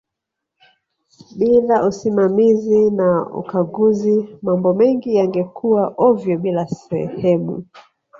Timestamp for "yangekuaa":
5.19-5.93